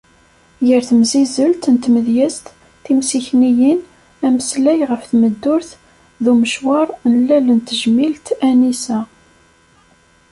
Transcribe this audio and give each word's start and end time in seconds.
Gar 0.67 0.83
temsizzelt 0.89 1.63
n 1.73 1.75
tmedyazt, 1.83 2.45
timsikniyin, 2.83 3.79
ameslay 4.25 4.79
ɣef 4.89 5.03
tmeddurt 5.09 5.71
d 6.23 6.25
umecawar 6.31 6.87
n 7.11 7.11
llal 7.21 7.47
n 7.53 7.59
tejmilt 7.67 8.25
Anisa. 8.49 8.99